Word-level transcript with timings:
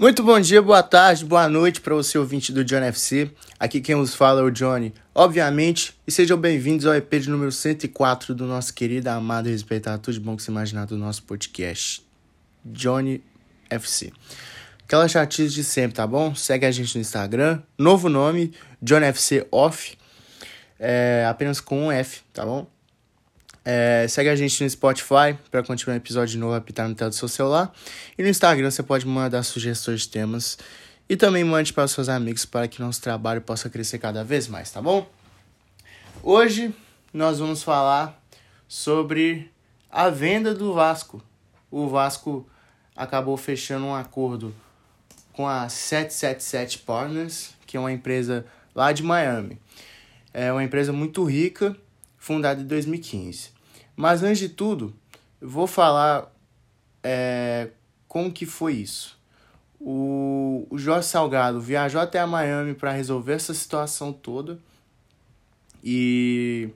Muito 0.00 0.22
bom 0.22 0.38
dia, 0.38 0.62
boa 0.62 0.80
tarde, 0.80 1.24
boa 1.24 1.48
noite 1.48 1.80
para 1.80 1.92
você 1.92 2.16
ouvinte 2.16 2.52
do 2.52 2.64
John 2.64 2.84
FC. 2.84 3.32
Aqui 3.58 3.80
quem 3.80 3.96
nos 3.96 4.14
fala 4.14 4.40
é 4.40 4.44
o 4.44 4.50
Johnny, 4.50 4.94
obviamente, 5.12 5.92
e 6.06 6.12
sejam 6.12 6.38
bem-vindos 6.38 6.86
ao 6.86 6.94
EP 6.94 7.12
de 7.14 7.28
número 7.28 7.50
104 7.50 8.32
do 8.32 8.46
nosso 8.46 8.72
querido, 8.72 9.08
amado 9.08 9.48
e 9.48 9.50
respeitado, 9.50 10.00
tudo 10.00 10.14
de 10.14 10.20
bom 10.20 10.36
que 10.36 10.44
se 10.44 10.52
imaginar 10.52 10.86
do 10.86 10.96
nosso 10.96 11.24
podcast, 11.24 12.06
Johnny 12.64 13.24
FC. 13.68 14.12
Aquela 14.84 15.08
chatice 15.08 15.52
de 15.52 15.64
sempre, 15.64 15.96
tá 15.96 16.06
bom? 16.06 16.32
Segue 16.32 16.64
a 16.64 16.70
gente 16.70 16.94
no 16.94 17.00
Instagram, 17.00 17.60
novo 17.76 18.08
nome, 18.08 18.52
John 18.80 19.00
FC 19.00 19.48
Off, 19.50 19.98
é, 20.78 21.26
apenas 21.28 21.60
com 21.60 21.86
um 21.86 21.90
F, 21.90 22.20
tá 22.32 22.46
bom? 22.46 22.68
É, 23.70 24.08
segue 24.08 24.30
a 24.30 24.34
gente 24.34 24.64
no 24.64 24.70
Spotify 24.70 25.36
para 25.50 25.62
continuar 25.62 25.92
um 25.92 25.98
episódio 25.98 26.40
novo 26.40 26.54
apitar 26.54 26.88
no 26.88 26.94
tela 26.94 27.10
do 27.10 27.14
seu 27.14 27.28
celular. 27.28 27.70
E 28.16 28.22
no 28.22 28.28
Instagram 28.30 28.70
você 28.70 28.82
pode 28.82 29.06
mandar 29.06 29.42
sugestões 29.42 30.00
de 30.00 30.08
temas. 30.08 30.56
E 31.06 31.14
também 31.18 31.44
mande 31.44 31.74
para 31.74 31.84
os 31.84 31.90
seus 31.90 32.08
amigos 32.08 32.46
para 32.46 32.66
que 32.66 32.80
nosso 32.80 33.02
trabalho 33.02 33.42
possa 33.42 33.68
crescer 33.68 33.98
cada 33.98 34.24
vez 34.24 34.48
mais, 34.48 34.70
tá 34.70 34.80
bom? 34.80 35.06
Hoje 36.22 36.74
nós 37.12 37.40
vamos 37.40 37.62
falar 37.62 38.18
sobre 38.66 39.52
a 39.90 40.08
venda 40.08 40.54
do 40.54 40.72
Vasco. 40.72 41.22
O 41.70 41.88
Vasco 41.88 42.48
acabou 42.96 43.36
fechando 43.36 43.84
um 43.84 43.94
acordo 43.94 44.54
com 45.34 45.46
a 45.46 45.68
777 45.68 46.78
Partners, 46.78 47.50
que 47.66 47.76
é 47.76 47.80
uma 47.80 47.92
empresa 47.92 48.46
lá 48.74 48.92
de 48.92 49.02
Miami. 49.02 49.60
É 50.32 50.50
uma 50.50 50.64
empresa 50.64 50.90
muito 50.90 51.22
rica, 51.22 51.76
fundada 52.16 52.62
em 52.62 52.66
2015. 52.66 53.57
Mas 53.98 54.22
antes 54.22 54.38
de 54.38 54.48
tudo, 54.48 54.94
vou 55.42 55.66
falar 55.66 56.32
é, 57.02 57.70
como 58.06 58.30
que 58.30 58.46
foi 58.46 58.74
isso. 58.74 59.18
O, 59.80 60.68
o 60.70 60.78
Jorge 60.78 61.08
Salgado 61.08 61.60
viajou 61.60 62.00
até 62.00 62.20
a 62.20 62.26
Miami 62.26 62.74
para 62.74 62.92
resolver 62.92 63.32
essa 63.32 63.52
situação 63.52 64.12
toda 64.12 64.56
e, 65.82 66.68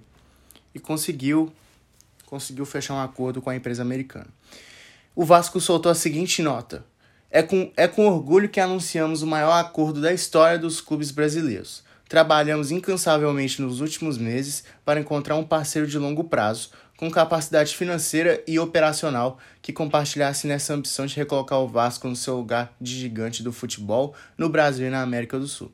e 0.74 0.80
conseguiu 0.80 1.52
conseguiu 2.26 2.66
fechar 2.66 2.94
um 2.94 3.00
acordo 3.00 3.40
com 3.40 3.50
a 3.50 3.54
empresa 3.54 3.82
americana. 3.82 4.26
O 5.14 5.24
Vasco 5.24 5.60
soltou 5.60 5.92
a 5.92 5.94
seguinte 5.94 6.42
nota: 6.42 6.84
é 7.30 7.40
com, 7.40 7.70
é 7.76 7.86
com 7.86 8.08
orgulho 8.08 8.48
que 8.48 8.58
anunciamos 8.58 9.22
o 9.22 9.28
maior 9.28 9.52
acordo 9.60 10.00
da 10.00 10.12
história 10.12 10.58
dos 10.58 10.80
clubes 10.80 11.12
brasileiros. 11.12 11.84
Trabalhamos 12.08 12.72
incansavelmente 12.72 13.62
nos 13.62 13.80
últimos 13.80 14.18
meses 14.18 14.64
para 14.84 14.98
encontrar 14.98 15.36
um 15.36 15.44
parceiro 15.44 15.86
de 15.86 15.98
longo 15.98 16.24
prazo 16.24 16.70
com 17.02 17.10
capacidade 17.10 17.74
financeira 17.74 18.40
e 18.46 18.60
operacional 18.60 19.36
que 19.60 19.72
compartilhasse 19.72 20.46
nessa 20.46 20.72
ambição 20.72 21.04
de 21.04 21.16
recolocar 21.16 21.58
o 21.58 21.66
Vasco 21.66 22.06
no 22.06 22.14
seu 22.14 22.36
lugar 22.36 22.72
de 22.80 22.96
gigante 22.96 23.42
do 23.42 23.52
futebol 23.52 24.14
no 24.38 24.48
Brasil 24.48 24.86
e 24.86 24.90
na 24.90 25.02
América 25.02 25.36
do 25.36 25.48
Sul. 25.48 25.72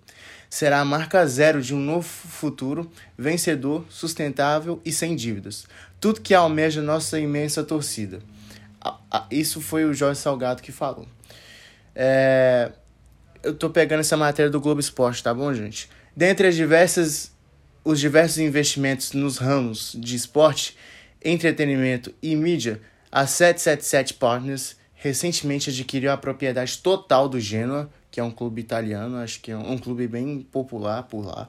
Será 0.48 0.80
a 0.80 0.86
marca 0.86 1.26
zero 1.26 1.60
de 1.60 1.74
um 1.74 1.78
novo 1.78 2.08
futuro, 2.08 2.90
vencedor, 3.14 3.84
sustentável 3.90 4.80
e 4.86 4.90
sem 4.90 5.14
dívidas. 5.14 5.66
Tudo 6.00 6.22
que 6.22 6.32
almeja 6.32 6.80
nossa 6.80 7.20
imensa 7.20 7.62
torcida. 7.62 8.20
Isso 9.30 9.60
foi 9.60 9.84
o 9.84 9.92
Jorge 9.92 10.18
Salgado 10.18 10.62
que 10.62 10.72
falou. 10.72 11.06
É... 11.94 12.72
Eu 13.42 13.54
tô 13.54 13.68
pegando 13.68 14.00
essa 14.00 14.16
matéria 14.16 14.50
do 14.50 14.62
Globo 14.62 14.80
Esporte, 14.80 15.22
tá 15.22 15.34
bom, 15.34 15.52
gente? 15.52 15.90
Dentre 16.16 16.48
as 16.48 16.54
diversas, 16.54 17.32
os 17.84 18.00
diversos 18.00 18.38
investimentos 18.38 19.12
nos 19.12 19.36
ramos 19.36 19.94
de 19.94 20.16
esporte, 20.16 20.74
entretenimento 21.24 22.14
e 22.22 22.34
mídia, 22.36 22.80
a 23.10 23.26
777 23.26 24.14
Partners 24.14 24.76
recentemente 24.94 25.70
adquiriu 25.70 26.10
a 26.10 26.16
propriedade 26.16 26.78
total 26.78 27.28
do 27.28 27.40
Genoa, 27.40 27.88
que 28.10 28.20
é 28.20 28.22
um 28.24 28.30
clube 28.30 28.60
italiano, 28.60 29.16
acho 29.18 29.40
que 29.40 29.50
é 29.50 29.56
um 29.56 29.78
clube 29.78 30.08
bem 30.08 30.40
popular 30.40 31.04
por 31.04 31.24
lá. 31.24 31.48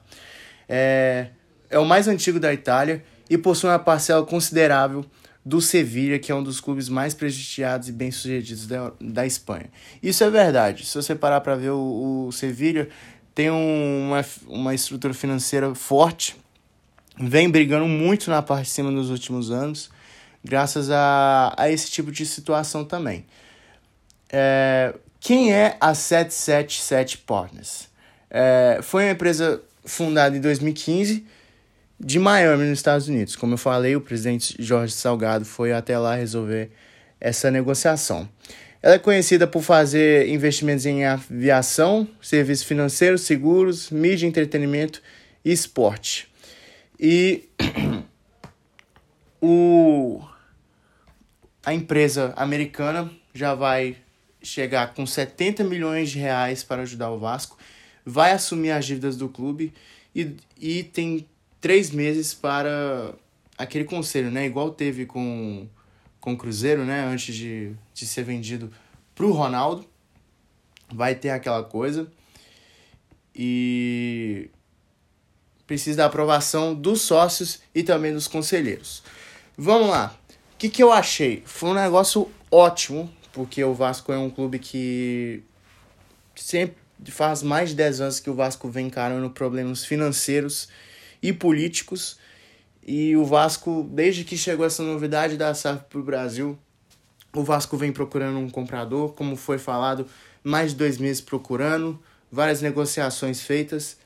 É, 0.68 1.28
é 1.68 1.78
o 1.78 1.84
mais 1.84 2.06
antigo 2.06 2.38
da 2.38 2.52
Itália 2.52 3.02
e 3.28 3.36
possui 3.36 3.68
uma 3.68 3.78
parcela 3.78 4.24
considerável 4.24 5.04
do 5.44 5.60
Sevilha, 5.60 6.18
que 6.18 6.30
é 6.30 6.34
um 6.34 6.42
dos 6.42 6.60
clubes 6.60 6.88
mais 6.88 7.14
prestigiados 7.14 7.88
e 7.88 7.92
bem-sucedidos 7.92 8.66
da, 8.66 8.92
da 9.00 9.26
Espanha. 9.26 9.70
Isso 10.02 10.22
é 10.22 10.30
verdade. 10.30 10.84
Se 10.84 10.94
você 10.94 11.14
parar 11.14 11.40
para 11.40 11.56
ver 11.56 11.70
o, 11.70 12.26
o 12.28 12.32
Sevilha, 12.32 12.88
tem 13.34 13.50
um, 13.50 14.08
uma, 14.08 14.24
uma 14.46 14.74
estrutura 14.74 15.14
financeira 15.14 15.74
forte, 15.74 16.36
vem 17.20 17.50
brigando 17.50 17.86
muito 17.86 18.30
na 18.30 18.40
parte 18.40 18.64
de 18.64 18.70
cima 18.70 18.90
nos 18.90 19.10
últimos 19.10 19.50
anos, 19.50 19.90
graças 20.42 20.90
a, 20.90 21.54
a 21.56 21.70
esse 21.70 21.90
tipo 21.90 22.10
de 22.10 22.24
situação 22.24 22.84
também. 22.84 23.26
É, 24.32 24.94
quem 25.20 25.52
é 25.52 25.76
a 25.80 25.94
777 25.94 27.18
Partners? 27.18 27.88
É, 28.30 28.80
foi 28.82 29.04
uma 29.04 29.12
empresa 29.12 29.60
fundada 29.84 30.36
em 30.36 30.40
2015 30.40 31.26
de 31.98 32.18
Miami, 32.18 32.64
nos 32.64 32.78
Estados 32.78 33.08
Unidos. 33.08 33.36
Como 33.36 33.54
eu 33.54 33.58
falei, 33.58 33.94
o 33.94 34.00
presidente 34.00 34.56
Jorge 34.58 34.94
Salgado 34.94 35.44
foi 35.44 35.72
até 35.72 35.98
lá 35.98 36.14
resolver 36.14 36.70
essa 37.20 37.50
negociação. 37.50 38.26
Ela 38.82 38.94
é 38.94 38.98
conhecida 38.98 39.46
por 39.46 39.62
fazer 39.62 40.26
investimentos 40.28 40.86
em 40.86 41.04
aviação, 41.04 42.08
serviços 42.22 42.64
financeiros, 42.64 43.20
seguros, 43.22 43.90
mídia, 43.90 44.26
entretenimento 44.26 45.02
e 45.44 45.52
esporte. 45.52 46.30
E 47.02 47.48
o, 49.40 50.22
a 51.64 51.72
empresa 51.72 52.34
americana 52.36 53.10
já 53.32 53.54
vai 53.54 53.96
chegar 54.42 54.92
com 54.92 55.06
70 55.06 55.64
milhões 55.64 56.10
de 56.10 56.18
reais 56.18 56.62
para 56.62 56.82
ajudar 56.82 57.10
o 57.10 57.18
Vasco, 57.18 57.56
vai 58.04 58.32
assumir 58.32 58.72
as 58.72 58.84
dívidas 58.84 59.16
do 59.16 59.30
clube 59.30 59.72
e, 60.14 60.36
e 60.60 60.82
tem 60.82 61.26
três 61.58 61.90
meses 61.90 62.34
para 62.34 63.14
aquele 63.56 63.84
conselho, 63.84 64.30
né? 64.30 64.44
Igual 64.44 64.70
teve 64.70 65.06
com, 65.06 65.66
com 66.20 66.34
o 66.34 66.36
Cruzeiro, 66.36 66.84
né? 66.84 67.04
Antes 67.04 67.34
de, 67.34 67.72
de 67.94 68.06
ser 68.06 68.24
vendido 68.24 68.70
para 69.14 69.24
o 69.24 69.32
Ronaldo. 69.32 69.86
Vai 70.92 71.14
ter 71.14 71.30
aquela 71.30 71.62
coisa. 71.62 72.10
E 73.34 74.50
precisa 75.70 75.98
da 75.98 76.06
aprovação 76.06 76.74
dos 76.74 77.00
sócios 77.02 77.60
e 77.72 77.84
também 77.84 78.12
dos 78.12 78.26
conselheiros. 78.26 79.04
Vamos 79.56 79.88
lá. 79.88 80.12
O 80.52 80.58
que, 80.58 80.68
que 80.68 80.82
eu 80.82 80.90
achei? 80.90 81.44
Foi 81.46 81.70
um 81.70 81.74
negócio 81.74 82.28
ótimo, 82.50 83.08
porque 83.32 83.62
o 83.62 83.72
Vasco 83.72 84.12
é 84.12 84.18
um 84.18 84.28
clube 84.28 84.58
que 84.58 85.44
sempre 86.34 86.74
faz 87.04 87.44
mais 87.44 87.68
de 87.68 87.76
10 87.76 88.00
anos 88.00 88.18
que 88.18 88.28
o 88.28 88.34
Vasco 88.34 88.68
vem 88.68 88.88
encarando 88.88 89.30
problemas 89.30 89.84
financeiros 89.84 90.68
e 91.22 91.32
políticos. 91.32 92.18
E 92.84 93.14
o 93.16 93.24
Vasco, 93.24 93.88
desde 93.92 94.24
que 94.24 94.36
chegou 94.36 94.66
essa 94.66 94.82
novidade 94.82 95.36
da 95.36 95.54
SAF 95.54 95.84
para 95.88 96.00
o 96.00 96.02
Brasil, 96.02 96.58
o 97.32 97.44
Vasco 97.44 97.76
vem 97.76 97.92
procurando 97.92 98.40
um 98.40 98.50
comprador, 98.50 99.12
como 99.12 99.36
foi 99.36 99.56
falado, 99.56 100.04
mais 100.42 100.72
de 100.72 100.78
dois 100.78 100.98
meses 100.98 101.20
procurando, 101.20 101.96
várias 102.28 102.60
negociações 102.60 103.40
feitas 103.40 103.99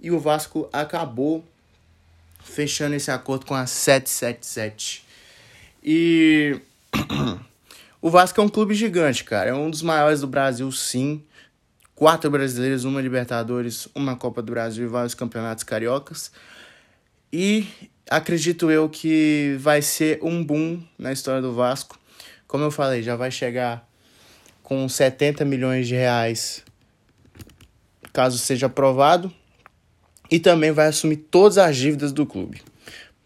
e 0.00 0.10
o 0.10 0.18
Vasco 0.18 0.68
acabou 0.72 1.44
fechando 2.42 2.94
esse 2.94 3.10
acordo 3.10 3.44
com 3.44 3.54
a 3.54 3.66
777. 3.66 5.04
E 5.84 6.60
o 8.00 8.08
Vasco 8.08 8.40
é 8.40 8.44
um 8.44 8.48
clube 8.48 8.74
gigante, 8.74 9.24
cara. 9.24 9.50
É 9.50 9.54
um 9.54 9.70
dos 9.70 9.82
maiores 9.82 10.20
do 10.20 10.26
Brasil, 10.26 10.70
sim. 10.72 11.22
Quatro 11.94 12.30
brasileiros, 12.30 12.84
uma 12.84 13.00
Libertadores, 13.00 13.88
uma 13.94 14.16
Copa 14.16 14.40
do 14.40 14.52
Brasil 14.52 14.84
e 14.84 14.88
vários 14.88 15.14
campeonatos 15.14 15.64
cariocas. 15.64 16.32
E 17.30 17.66
acredito 18.08 18.70
eu 18.70 18.88
que 18.88 19.56
vai 19.60 19.82
ser 19.82 20.18
um 20.22 20.42
boom 20.42 20.82
na 20.98 21.12
história 21.12 21.42
do 21.42 21.52
Vasco. 21.52 21.98
Como 22.48 22.64
eu 22.64 22.70
falei, 22.70 23.02
já 23.02 23.16
vai 23.16 23.30
chegar 23.30 23.86
com 24.62 24.88
70 24.88 25.44
milhões 25.44 25.86
de 25.86 25.94
reais 25.94 26.64
caso 28.12 28.38
seja 28.38 28.66
aprovado 28.66 29.32
e 30.30 30.38
também 30.38 30.70
vai 30.70 30.86
assumir 30.86 31.16
todas 31.16 31.58
as 31.58 31.76
dívidas 31.76 32.12
do 32.12 32.24
clube, 32.24 32.62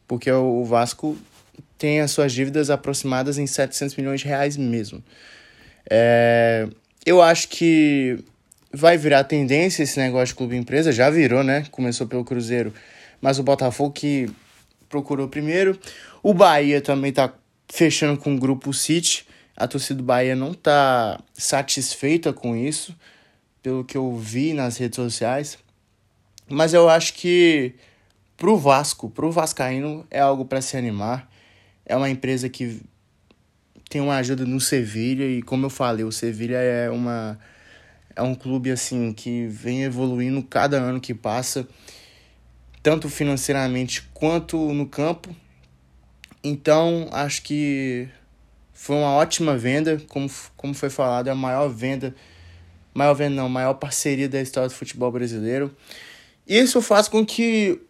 porque 0.08 0.30
o 0.30 0.64
Vasco 0.64 1.16
tem 1.76 2.00
as 2.00 2.10
suas 2.10 2.32
dívidas 2.32 2.70
aproximadas 2.70 3.36
em 3.36 3.46
700 3.46 3.96
milhões 3.96 4.20
de 4.20 4.26
reais 4.26 4.56
mesmo. 4.56 5.02
É, 5.90 6.66
eu 7.04 7.20
acho 7.20 7.48
que 7.48 8.18
vai 8.72 8.96
virar 8.96 9.24
tendência 9.24 9.82
esse 9.82 9.98
negócio 9.98 10.28
de 10.28 10.34
clube-empresa, 10.34 10.90
já 10.92 11.10
virou, 11.10 11.44
né? 11.44 11.66
Começou 11.70 12.06
pelo 12.06 12.24
Cruzeiro, 12.24 12.72
mas 13.20 13.38
o 13.38 13.42
Botafogo 13.42 13.92
que 13.92 14.30
procurou 14.88 15.28
primeiro. 15.28 15.78
O 16.22 16.32
Bahia 16.32 16.80
também 16.80 17.12
tá 17.12 17.32
fechando 17.68 18.18
com 18.18 18.34
o 18.34 18.38
grupo 18.38 18.72
City. 18.72 19.26
A 19.56 19.68
torcida 19.68 19.98
do 19.98 20.04
Bahia 20.04 20.34
não 20.34 20.54
tá 20.54 21.20
satisfeita 21.32 22.32
com 22.32 22.56
isso, 22.56 22.94
pelo 23.62 23.84
que 23.84 23.96
eu 23.96 24.16
vi 24.16 24.52
nas 24.52 24.76
redes 24.76 24.96
sociais. 24.96 25.58
Mas 26.48 26.74
eu 26.74 26.88
acho 26.88 27.14
que 27.14 27.74
pro 28.36 28.56
Vasco, 28.56 29.08
pro 29.08 29.30
Vascaíno, 29.30 30.06
é 30.10 30.20
algo 30.20 30.44
para 30.44 30.60
se 30.60 30.76
animar. 30.76 31.30
É 31.86 31.96
uma 31.96 32.08
empresa 32.10 32.48
que 32.48 32.82
tem 33.88 34.00
uma 34.00 34.16
ajuda 34.16 34.44
no 34.44 34.60
Sevilha 34.60 35.24
e 35.24 35.42
como 35.42 35.66
eu 35.66 35.70
falei, 35.70 36.04
o 36.04 36.12
Sevilha 36.12 36.56
é 36.56 36.90
uma 36.90 37.38
É 38.16 38.22
um 38.22 38.34
clube 38.34 38.70
assim 38.70 39.12
que 39.12 39.46
vem 39.48 39.82
evoluindo 39.82 40.42
cada 40.42 40.76
ano 40.76 41.00
que 41.00 41.12
passa, 41.12 41.66
tanto 42.82 43.08
financeiramente 43.08 44.02
quanto 44.14 44.56
no 44.72 44.86
campo. 44.86 45.34
Então, 46.42 47.08
acho 47.10 47.42
que 47.42 48.08
foi 48.72 48.96
uma 48.96 49.12
ótima 49.14 49.56
venda, 49.56 50.00
como, 50.08 50.30
como 50.56 50.74
foi 50.74 50.90
falado, 50.90 51.28
é 51.28 51.30
a 51.32 51.34
maior 51.34 51.68
venda, 51.68 52.14
maior 52.92 53.14
venda 53.14 53.34
não, 53.34 53.48
maior 53.48 53.74
parceria 53.74 54.28
da 54.28 54.40
história 54.40 54.68
do 54.68 54.74
futebol 54.74 55.10
brasileiro. 55.10 55.74
Isso 56.46 56.82
faz 56.82 57.08
com 57.08 57.24
que 57.24 57.80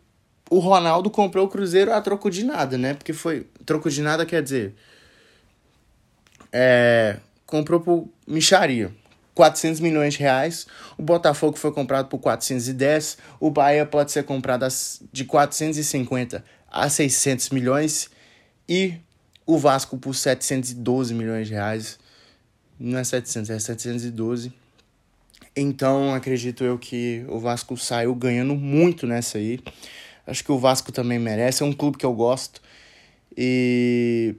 o 0.50 0.58
Ronaldo 0.58 1.10
comprou 1.10 1.46
o 1.46 1.48
Cruzeiro 1.48 1.92
a 1.92 2.00
troco 2.00 2.30
de 2.30 2.44
nada, 2.44 2.78
né? 2.78 2.94
Porque 2.94 3.12
foi. 3.12 3.46
Troco 3.66 3.90
de 3.90 4.00
nada 4.02 4.24
quer 4.24 4.42
dizer. 4.42 4.74
É, 6.52 7.16
comprou 7.46 7.80
por 7.80 8.08
micharia. 8.26 8.92
400 9.34 9.80
milhões 9.80 10.14
de 10.14 10.20
reais. 10.20 10.66
O 10.96 11.02
Botafogo 11.02 11.56
foi 11.56 11.72
comprado 11.72 12.08
por 12.08 12.18
410. 12.18 13.18
O 13.40 13.50
Bahia 13.50 13.84
pode 13.84 14.12
ser 14.12 14.22
comprado 14.22 14.64
de 15.12 15.24
450 15.24 16.44
a 16.70 16.88
600 16.88 17.50
milhões. 17.50 18.10
E 18.68 18.94
o 19.44 19.58
Vasco 19.58 19.98
por 19.98 20.14
712 20.14 21.12
milhões 21.12 21.48
de 21.48 21.54
reais. 21.54 21.98
Não 22.78 22.98
é 22.98 23.04
700, 23.04 23.50
é 23.50 23.58
712. 23.58 24.52
Então, 25.56 26.12
acredito 26.14 26.64
eu 26.64 26.78
que 26.78 27.24
o 27.28 27.38
Vasco 27.38 27.76
saiu 27.76 28.14
ganhando 28.14 28.54
muito 28.54 29.06
nessa 29.06 29.38
aí. 29.38 29.60
Acho 30.26 30.42
que 30.42 30.50
o 30.50 30.58
Vasco 30.58 30.90
também 30.90 31.18
merece. 31.18 31.62
É 31.62 31.66
um 31.66 31.72
clube 31.72 31.98
que 31.98 32.06
eu 32.06 32.12
gosto. 32.12 32.60
E 33.36 34.34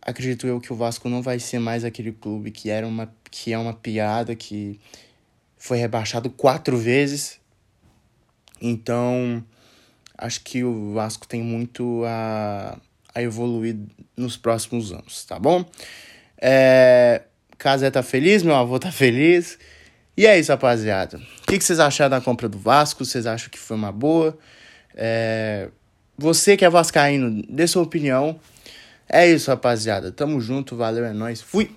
acredito 0.00 0.46
eu 0.46 0.60
que 0.60 0.72
o 0.72 0.76
Vasco 0.76 1.08
não 1.08 1.22
vai 1.22 1.38
ser 1.38 1.58
mais 1.58 1.84
aquele 1.84 2.12
clube 2.12 2.50
que 2.50 2.70
era 2.70 2.86
uma 2.86 3.12
que 3.30 3.52
é 3.52 3.58
uma 3.58 3.74
piada 3.74 4.34
que 4.34 4.80
foi 5.56 5.78
rebaixado 5.78 6.30
quatro 6.30 6.78
vezes. 6.78 7.38
Então, 8.60 9.44
acho 10.16 10.40
que 10.42 10.64
o 10.64 10.94
Vasco 10.94 11.26
tem 11.26 11.42
muito 11.42 12.02
a, 12.06 12.78
a 13.14 13.22
evoluir 13.22 13.76
nos 14.16 14.36
próximos 14.36 14.92
anos, 14.92 15.24
tá 15.24 15.38
bom? 15.38 15.64
É, 16.40 17.22
Casé 17.58 17.90
tá 17.90 18.02
feliz, 18.02 18.42
meu 18.42 18.54
avô 18.54 18.78
tá 18.78 18.90
feliz. 18.90 19.58
E 20.18 20.26
é 20.26 20.36
isso, 20.36 20.50
rapaziada. 20.50 21.16
O 21.16 21.46
que, 21.46 21.60
vocês 21.60 21.78
acharam 21.78 22.10
da 22.10 22.20
compra 22.20 22.48
do 22.48 22.58
Vasco? 22.58 23.04
Vocês 23.04 23.24
acham 23.24 23.48
que 23.48 23.56
foi 23.56 23.76
uma 23.76 23.92
boa? 23.92 24.36
É, 24.92 25.68
você 26.16 26.56
que 26.56 26.64
é 26.64 26.68
vascaíno, 26.68 27.40
dê 27.48 27.68
sua 27.68 27.84
opinião. 27.84 28.36
É 29.08 29.24
isso, 29.28 29.48
rapaziada. 29.48 30.10
Tamo 30.10 30.40
junto, 30.40 30.74
valeu, 30.74 31.04
é 31.04 31.12
nóis. 31.12 31.40
Fui! 31.40 31.70